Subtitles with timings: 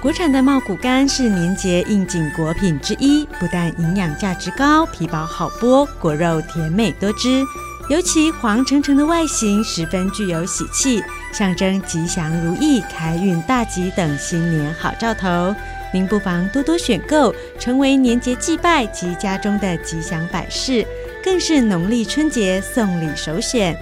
[0.00, 7.44] 国产的茂谷柑是年节应景果品之一，不但营养价值高，皮薄好剥，果肉甜美多汁，
[7.90, 15.54] 尤其黄澄澄的外形十分具有喜气，象征吉祥如意、开运大吉等新年好兆头。
[15.92, 20.82] 您不妨多多选购，成为年节祭拜及家中的吉祥摆饰，
[21.22, 23.76] 更是农历春节送礼首选。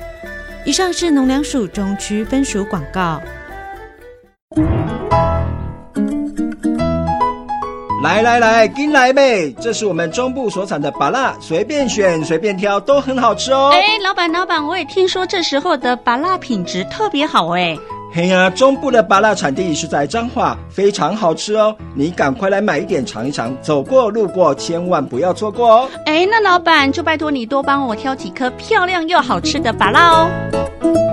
[0.65, 3.23] 以上是农粮署中区分署广告。
[8.09, 9.53] 来来来，跟来呗！
[9.61, 13.71] 这是我们中部所产的芭辣，随便选随便挑，都很好吃哦。
[13.75, 17.77] 哎，老板老板，我也听说这时候的芭辣品质特别好哎。
[18.11, 21.77] 嘿呀，中部的芭辣产地是在彰化，非常好吃哦。
[21.95, 25.89] 你赶快来买一点尝一尝，走过路过千万不要错过哦。
[26.07, 31.08] 哎，那老板就拜托你多帮我挑几颗漂亮又好吃的芭辣哦。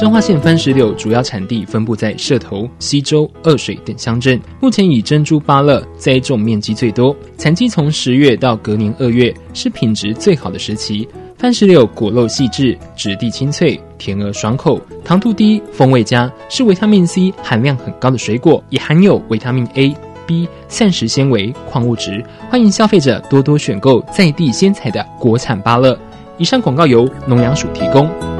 [0.00, 11.08] 彰化县番石榴主要产地分布在社头、溪州、二水等乡镇，目前以珍珠芭乐栽种面积最多，产季从十月到隔年二月是品质最好的时期。
[11.38, 19.94] 番石榴果肉细致，质地清脆，甜而爽口，糖度低，风味佳，是维他命 C 含量很高的水果，也含有维他命 A、
[20.26, 22.24] B、膳食纤维、矿物质。
[22.50, 25.96] 欢迎消费者多多选购在地鲜采的国产芭乐。
[26.36, 28.33] 以上广告由农粮署提供。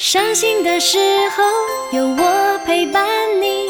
[0.00, 0.96] 伤心的时
[1.36, 1.42] 候
[1.92, 3.06] 有我陪伴
[3.38, 3.66] 你，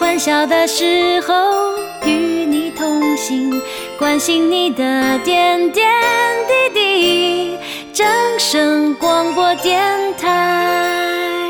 [0.00, 2.10] 欢笑的时候与
[2.46, 3.60] 你同行，
[3.98, 5.92] 关心你的点点
[6.48, 7.58] 滴滴。
[7.92, 8.06] 正
[8.40, 11.46] 声广播电台。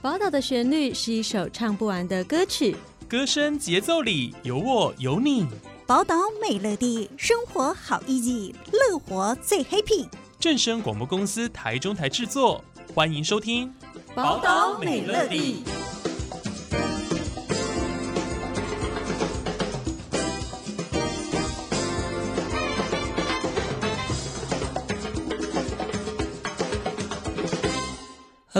[0.00, 2.74] 宝岛的旋律是一首唱不完的歌曲，
[3.06, 5.46] 歌声节奏里有我有你。
[5.86, 10.08] 宝岛美乐地，生活好 easy，乐活最 happy。
[10.40, 12.64] 正声广播公司台中台制作，
[12.94, 13.68] 欢迎收听
[14.14, 15.62] 《宝岛美乐地》。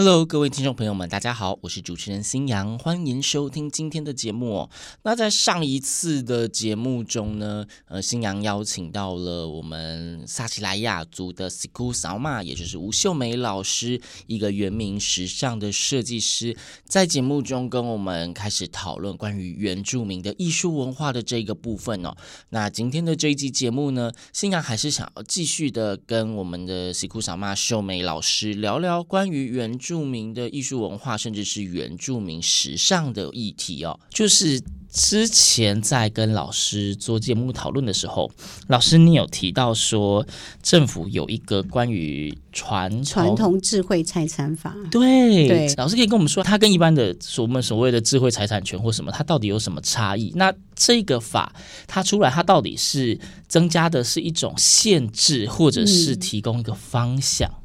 [0.02, 4.70] Hello，各位听众朋友们，大家好，我是主持人新阳，欢迎收听今天的节目。
[5.02, 16.56] 那在上一次的节目中呢，呃，新阳邀请到了我们萨奇莱雅族的 Siku Sama，也就是吴秀梅老师，一个原名时尚的设计师，
[16.86, 22.16] 在节目中跟我们开始讨论关于原住民的艺术文化的这个部分哦。
[22.48, 38.30] 那今天的这一集节目呢，新阳还是想要继续的跟我们的 Siku Sama 秀梅老师聊聊关于原著名的艺术文化，甚至是原住民时尚的议题哦，就是之前在跟老师做节目讨论的时候，
[38.68, 40.24] 老师你有提到说，
[40.62, 50.32] 政府有一个关于传传统智慧财产法，对对，老师可以跟我们说，它跟一般的我们所谓的智慧财产权或什么，它到底有什么差异？
[50.36, 51.52] 那这个法
[51.88, 53.18] 它出来，它到底是
[53.48, 57.50] 增加的是一种限制，或者是提供一个方向？
[57.50, 57.59] 嗯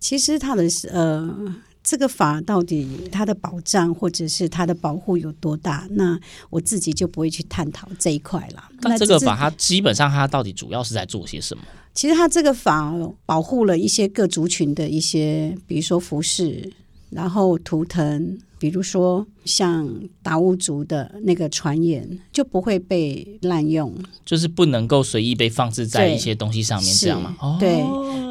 [0.00, 5.86] 其实它的呃，这个法到底它的保障或者是它的保护有多大？
[5.90, 6.18] 那
[6.48, 8.64] 我自己就不会去探讨这一块了。
[8.80, 11.62] 那这个法它基本上它到底主要是在做些什么？
[11.92, 12.94] 其实它这个法
[13.26, 16.72] 保护了一些各族群的一些，比如说服饰，
[17.10, 18.38] 然后图腾。
[18.60, 19.88] 比如说，像
[20.22, 23.90] 达悟族的那个传言就不会被滥用，
[24.22, 27.56] 就是不能够随意被放置在一些东西上面，这样吗？
[27.58, 27.80] 对，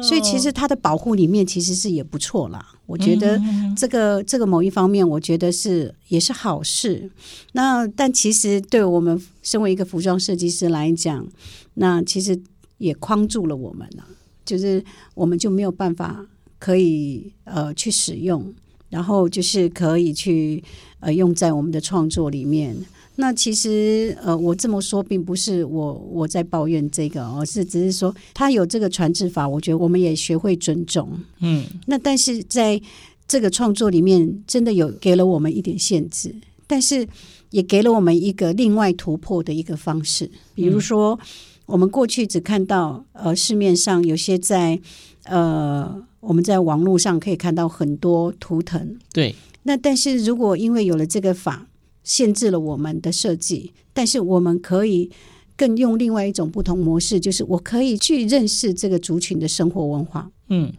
[0.00, 2.64] 所以其实它的保护里面其实是也不错啦。
[2.86, 3.42] 我觉得
[3.76, 7.10] 这个这个某一方面，我觉得是也是好事。
[7.54, 11.26] 那但其实对我们身为一个服装设计师来讲，
[11.74, 12.40] 那其实
[12.78, 14.04] 也框住了我们了，
[14.44, 16.24] 就是我们就没有办法
[16.60, 18.54] 可以呃去使用。
[18.90, 20.62] 然后就是可以去
[21.00, 22.76] 呃用在我们的创作里面。
[23.16, 31.08] 那其实呃我这么说并不是我我在抱怨这个，而是只是说他有这个传制法，我觉得我们也学会尊重。
[31.40, 32.80] 嗯，那但是在
[33.28, 36.34] 这个创作里面，真的有给了我们一点限制，
[36.66, 37.06] 但是
[37.50, 40.30] 也给了我们一个另外突破的一个方式。
[40.54, 41.18] 比如说，
[41.66, 44.80] 我们过去只看到呃市面上有些在
[45.24, 46.02] 呃。
[46.20, 49.34] 我们在网络上可以看到很多图腾，对。
[49.64, 51.66] 那但是如果因为有了这个法，
[52.02, 55.10] 限制了我们的设计，但是我们可以
[55.56, 60.72] 更用另外一种不同模式，就是我可以去认识这个族群的生活文化，嗯，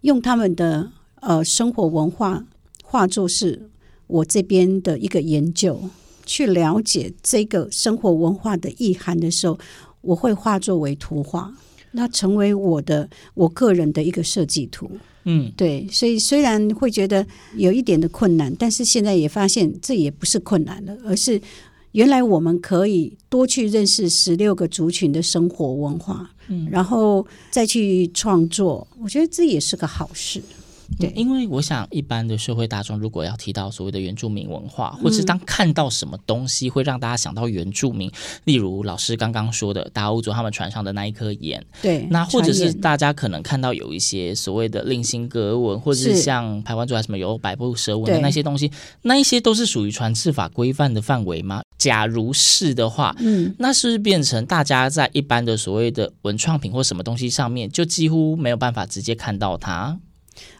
[0.00, 0.90] 用他们的
[1.20, 2.44] 呃生活文化
[2.82, 3.70] 化作是
[4.08, 5.80] 我这边的一个研究，
[6.24, 9.56] 去了解这个生活文化的意涵的时候，
[10.00, 11.54] 我会化作为图画，
[11.96, 14.88] 那成为我的我个人的一个设计图。
[15.24, 17.26] 嗯，对，所以虽然会觉得
[17.56, 21.40] 有一点的困难，但是现在也发现这也不是困难了，而是
[21.92, 30.40] 原来我们可以多去认识十六个族群的生活文化，嗯，然后再去创作，我觉得这也是个好事。
[30.98, 38.12] 对，因为我想，一般的社会大众如果要提到所谓的原住民文化，或是当看到什么东西会让大家想到原住民，嗯、
[38.44, 48.70] 例如老师刚刚说的达悟族他们船上的那一颗盐，对，那或者是大家可能看到有一些所谓的令心格纹，或者是像台湾族还是什么有百步蛇纹的那些东西，
[49.02, 51.62] 那一些都是属于传制法规范的范围吗？
[51.78, 59.98] 假如是的话，嗯，那是不是变成大家在一般的所谓的文创品或什么东西上面，就几乎没有办法直接看到它？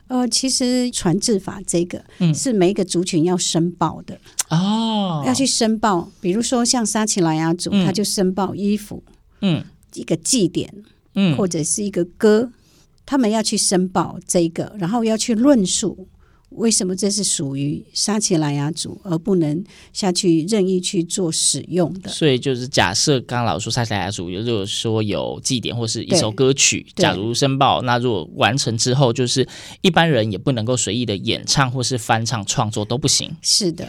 [0.09, 4.19] 呃，其实传制法这个，嗯，是每一个族群要申报的
[4.51, 6.11] 哦，要去申报。
[6.21, 9.03] 比如说像沙奇莱雅族，嗯、他就申报衣服，
[9.41, 9.65] 嗯，
[9.95, 10.73] 一个祭典，
[11.15, 12.51] 嗯，或者是一个歌，
[13.05, 16.07] 他们要去申报这个，然后要去论述。
[16.57, 19.63] 为什么这是属于沙奇莱雅族，而不能
[19.93, 22.11] 下去任意去做使用的？
[22.11, 29.47] 所以就是假设刚刚老师说撒奇莱雅族，如果说有祭典或是一首歌曲，假如申报，那如果完成之后，就是
[29.83, 33.31] 一般人也不能够随意的演唱或是翻唱创作都不行。
[33.43, 33.87] 是的，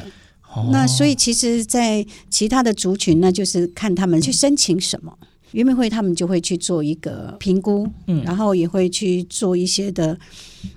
[0.53, 5.17] 哦、那所以其实，在其他的族群，那就是看他们去申请什么。
[5.53, 10.19] 原民会他们就会去做一个评估，嗯，然后也会去做一些的，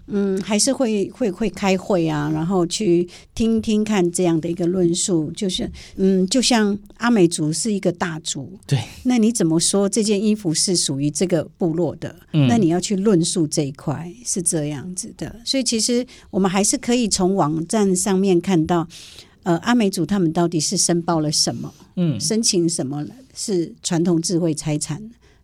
[0.07, 12.15] 嗯，还是会会会开会啊，然后去听听看这样的一个论述，就是，嗯，就像阿美族是一个大族，对，那你怎么说这件衣服是属于这个部落的？
[12.33, 18.87] 嗯，那你要去论述这一块是这样子的，所以其实我们还是可以从网站上面看到，
[19.43, 23.11] 呃，阿美族他们到底是申报了什么，嗯，申请什么了。
[23.33, 25.01] 是传统智慧财产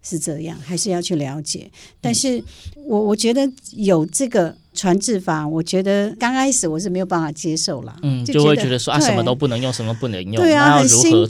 [0.09, 1.69] 是这样，还是要去了解？
[2.01, 2.41] 但是
[2.87, 11.27] 我我觉得有这个传制法，我觉得刚开始我是没有办法接受了，嗯，就，就会觉得说啊，什么都不能用，什么不能用，对啊，很辛苦，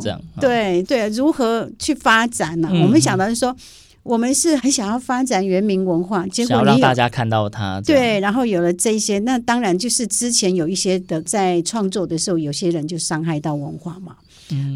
[0.00, 2.72] 这样，对对，如何去发展呢、啊？
[2.74, 2.82] 嗯？
[2.82, 3.54] 我们想到是说，
[4.02, 14.16] 我们是很想要发展原民文化，结果让大家看到它，对，然后有了这些，那当然就是之前有一些的在创作的时候，有些人就伤害到文化嘛。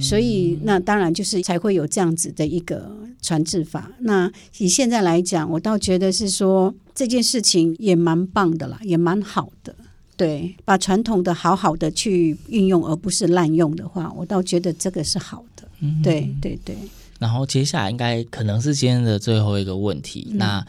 [0.00, 2.90] 所以，那当然就是才会有这样子的一个
[3.22, 3.90] 传制法。
[4.00, 9.74] 那以现在来讲，我倒觉得是说这件事情也蛮棒的啦，也蛮好的。
[10.16, 15.66] 对，把传统的好好的去运用，而不是滥用的话，我倒觉得这个是好的。
[16.02, 16.76] 对对对。
[17.18, 20.28] 然后接下来应该可能是今天的最后一个问题。
[20.30, 20.66] 嗯、那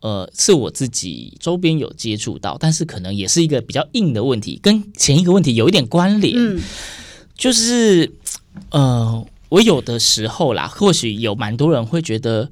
[0.00, 6.34] 呃，是我自己周边有接触到，但是可能也是一个比较硬的问题，跟前一个问题有一点关联。
[6.36, 6.58] 嗯，
[7.36, 8.10] 就是。
[8.70, 12.50] 呃，我有的时候啦，或许有蛮多人会觉得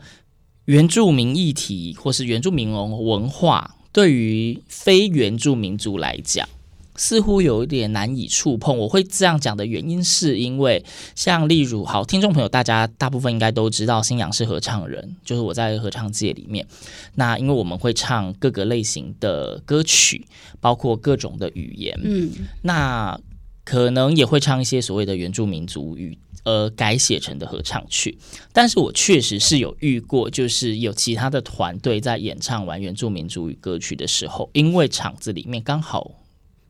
[0.66, 6.48] 原住民议题或是原住民文化，对于非原住民族来讲，
[6.94, 8.78] 似乎有一点难以触碰。
[8.78, 10.84] 我会这样讲的原因，是因为
[11.16, 16.64] 像例如，好，听众朋友，大家大部分应该都知道，新阳是合唱人，就是我在合唱界里面。
[17.16, 20.24] 那因为我们会唱各个类型的歌曲，
[20.60, 22.30] 包括各种的语言，嗯，
[22.62, 23.18] 那。
[23.64, 28.18] 可能也会唱一些所谓的原住民族语，呃，改写成的合唱曲。
[28.52, 36.10] 但是我确实是有遇过，就是有其他的团队在演唱完原住民族语歌曲的时候，因为场子里面刚好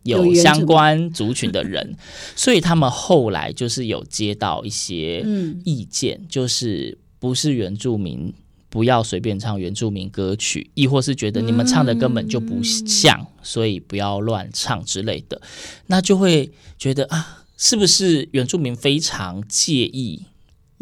[0.05, 1.97] 有相关族群的人，
[2.37, 5.27] 所以他们后来就是有接到一些
[5.65, 8.33] 意见，就是不是原住民。
[8.75, 15.41] 不要随便唱原住民歌曲，亦或是觉得你们唱的根本就不像，嗯、所以不要乱唱之类的，
[15.87, 20.25] 那就会觉得啊，是不是原住民非常介意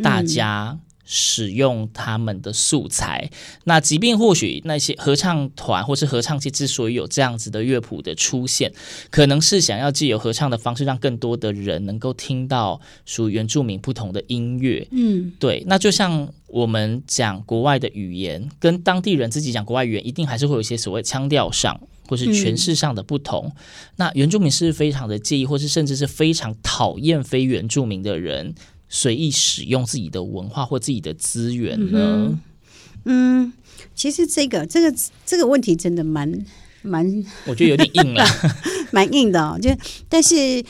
[0.02, 3.30] 大家使用他们的素材？
[3.30, 8.72] 嗯、那即便或许那些合唱团或是合唱界之所以有这样子的乐谱的出现，
[9.10, 14.86] 可能是想要借由合唱的方式，让更多的人能够听到属于原住民不同的音乐。
[14.90, 16.32] 嗯，对，那就像。
[16.52, 23.46] 我们讲国外的语言，跟当地人自己讲国外语言，一定还是会有一些所谓腔调上或是诠释上的不同。
[23.46, 23.52] 嗯。
[23.96, 28.54] 那原住民是非常的介意，或是甚至是非常讨厌非原住民的人
[28.92, 32.38] 随意使用自己的文化或自己的资源呢？
[33.06, 33.52] 嗯，
[33.94, 34.94] 其实这个这个
[35.24, 36.30] 这个问题真的蛮
[36.82, 38.24] 蛮，我觉得有点硬了，
[38.92, 39.58] 蛮硬的哦。
[39.58, 39.70] 就
[40.10, 40.62] 但是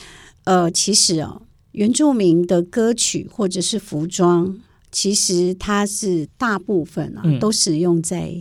[0.45, 4.61] 呃，其实哦，原住民的歌曲或者是服装。
[4.95, 8.37] 其实它是大部分啊，都使用在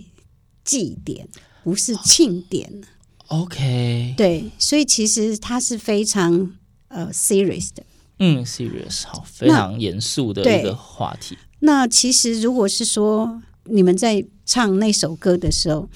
[0.66, 2.82] 祭典，嗯、不是庆典。
[3.28, 6.52] OK，对，所以其实它是非常
[6.90, 7.82] 呃 serious 的。
[8.22, 11.36] 嗯，serious，好，非常严肃的一个话题。
[11.60, 15.90] 那，那其实如果是说你们在唱那首歌的时候，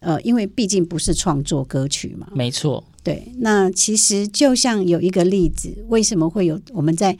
[0.00, 2.82] 呃，因为毕竟不是创作歌曲嘛，没错。
[3.02, 7.16] 对，那其实就像有一个例子，为什么会有我们在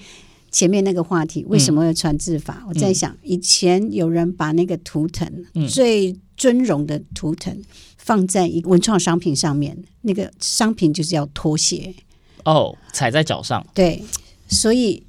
[0.51, 2.59] 前面那个话题，为什么会有传字法？
[2.63, 7.57] 嗯、我在想，以前有人把那个图腾、嗯、最尊荣的图腾
[7.97, 11.95] 放在一个文创商品上面，那个商品就是要拖鞋
[12.45, 13.67] 哦，踩在脚上。
[13.73, 14.03] 对，
[14.51, 15.03] 所以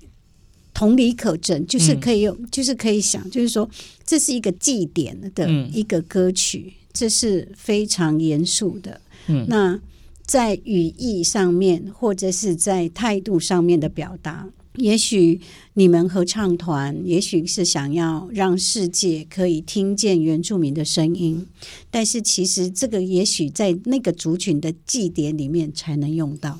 [0.74, 3.70] 同理可证，就是可以用，嗯、就是可以想，就是说
[4.06, 9.02] 这是一个祭典的一个歌曲，嗯、这是非常严肃的。
[9.28, 9.80] 嗯，那。
[10.24, 15.42] 在语义上面，或者是在态度上面的表达，也许
[15.74, 21.46] 你们合唱团，也许是想要让世界可以听见原住民的声音，
[21.90, 26.58] 但是其实这个也许在那个族群的祭典里面才能用到。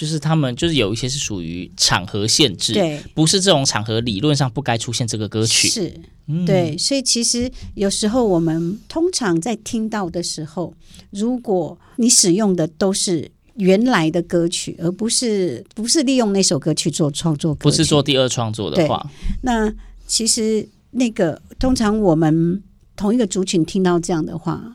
[0.00, 5.94] 就是他们就是有一些是属于场合限制，对，不是这种场合理论上不该出现这个歌曲，是，
[6.26, 10.72] 嗯、对，所以其实有时候我们通常在听到的时候，
[11.10, 19.06] 如果你使用的都是原来的歌曲，而不是不是利用那首歌去做创作，不是做第二创作的话，
[19.42, 19.70] 那
[20.06, 22.62] 其实那个通常我们
[22.96, 24.72] 同一个族群听到这样的话，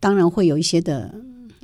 [0.00, 1.14] 当然会有一些的。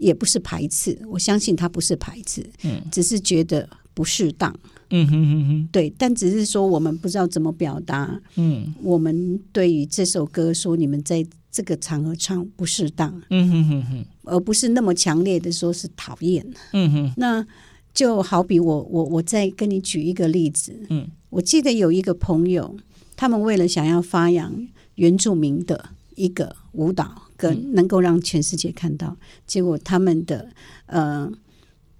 [0.02, 4.52] 也不是排斥，我相信他不是排斥，嗯，只是觉得不适当，
[4.90, 17.47] 嗯哼哼哼，对，但只是说我们不知道怎么表达，嗯，我们对于这首歌说你们在这个场合唱不适当，嗯哼哼哼，而不是那么强烈的说是讨厌，嗯哼，那
[17.94, 22.76] 就好比我我我再跟你举一个例子，嗯，我记得有一个朋友，
[23.14, 24.66] 他们为了想要发扬
[24.97, 27.28] 原住民的一个舞蹈。
[27.50, 30.49] 能够让全世界看到，结果他们的
[30.87, 31.30] 呃，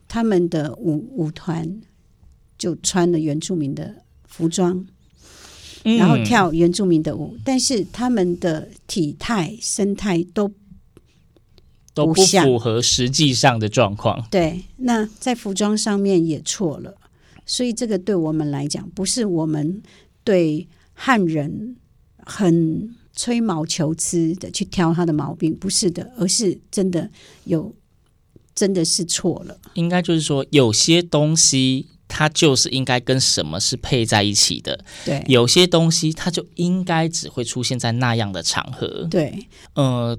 [0.06, 1.80] 他们的舞舞团
[2.56, 4.87] 就穿了原住民的服装，
[5.84, 10.52] 嗯、然后跳原住民的舞，但是他们的体态、生态都
[11.94, 14.26] 都不符合实际上的状况。
[14.30, 16.94] 对，那在服装上面也错了，
[17.44, 19.82] 所以这个对我们来讲，不是我们
[20.25, 21.76] 对汉人
[22.18, 22.94] 很。
[23.14, 27.11] 吹毛求疵的去挑他的毛病，不是的，而是真的
[27.45, 27.75] 有，
[28.54, 29.59] 真的是错了。
[29.75, 34.85] 应该就是说，有些东西它就是应该跟什么是配在一起的。
[35.04, 39.07] 对，有些东西它就应该只会出现在那样的场合。
[39.11, 40.19] 对，呃。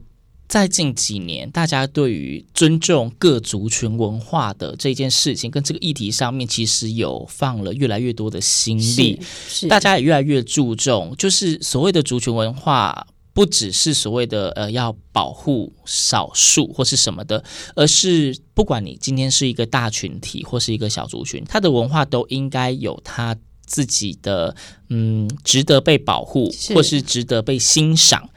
[0.53, 9.19] 在近几年，大家对于尊重各族群文化的这件事情，跟这个议题上面，其实有放了越来越多的心力。
[9.67, 17.43] 大家也越来越注重，就是所谓的族群文化，不只是所谓的呃要保护少数或是什么的，
[17.75, 24.55] 而是不管你今天是一个大群体或是一个小族群，它的文化都应该有它自己的
[24.89, 28.29] 嗯，值得被保护或是值得被欣赏。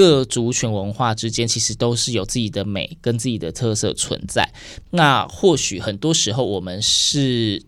[0.00, 4.48] 各族群文化之间其实都是有自己的美跟自己的特色存在。
[4.92, 7.62] 那或许很多时候我们是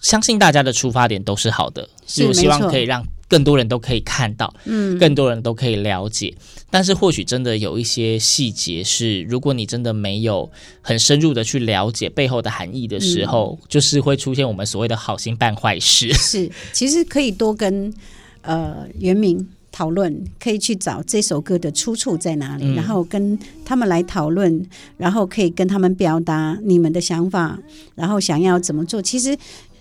[0.00, 6.34] 相信大家的出发点都是好的，是我希望可以让更多人都可以看到，嗯，更多人都可以了解。
[6.70, 10.50] 但是或许真的有一些细节是，如果你真的没有
[10.80, 16.10] 很深入的去了解背后的含义的时候，嗯，就是会出现我们所谓的好心办坏事。
[16.14, 17.92] 是，其实可以多跟
[18.40, 19.46] 呃原民。
[19.74, 24.64] 讨论可以去找这首歌的出处在哪里，嗯、然后跟他们来讨论，
[24.96, 27.58] 然后可以跟他们表达你们的想法，
[27.96, 29.02] 然后想要怎么做。
[29.02, 29.36] 其实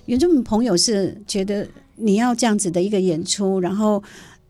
[0.08, 4.02] 原住民朋友是觉得你要这样子的一个演出，然后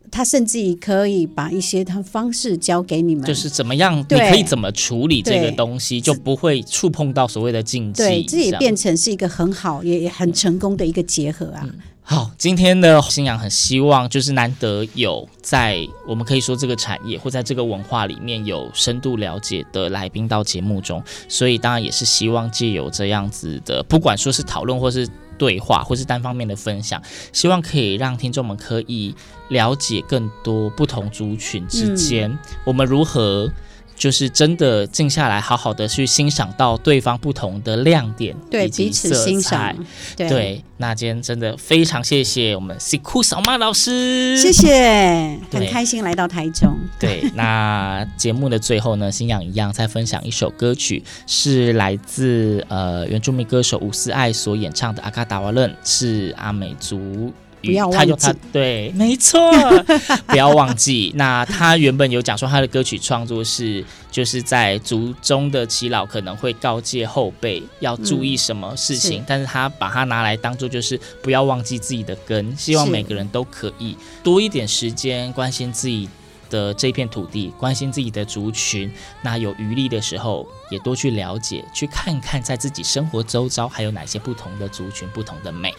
[0.09, 8.01] 他甚至于可以把一些他方式教给你们，就是怎么样，你可以怎么处理这个东西，就不会触碰到所谓的禁忌。
[8.01, 11.63] 对，这也变成是一个很好也很成功的一个结合啊。
[11.65, 11.73] 嗯
[12.05, 25.07] 好，今天的星洋很希望，就是难得有在我们可以说这个产业或在这个文化里面有深度了解的来宾到节目中，所以当然也是希望借由这样子的，不管说是讨论或是
[25.37, 29.15] 对话或是单方面的分享，希望可以让听众们可以
[29.47, 33.49] 了解更多不同族群之间，嗯、我们如何。
[33.95, 39.75] 就是真的静下来，好好的去欣赏到对方不同的亮点，对彼此欣赏。
[40.15, 46.75] 对，对，那今天真的非常谢谢我们西库扫妈老师，谢谢，很开心来到台中。
[46.99, 57.31] 对， 那节目的最后呢，星洋一样再分享一首歌曲，是来自呃原住民歌手伍思爱所演唱的《阿卡达瓦楞》，是阿美族。
[57.63, 59.51] 语，不要忘记他对，没错，
[60.27, 61.11] 不要忘记。
[61.15, 76.07] 那他原本有讲说他的歌曲创作是就是在族中的耆老可能会告诫后辈要注意什么事情，嗯、是但是他把它拿来当做就是不要忘记自己的根，希望每个人都可以多一点时间关心自己
[76.49, 78.91] 的这片土地，关心自己的族群，
[79.23, 85.73] 那有余力的时候，也多去了解，去看看在自己生活周遭还有哪些不同的族群、不同的美。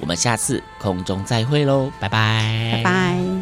[0.00, 3.33] 我们下次空中再会喽，拜拜，拜拜。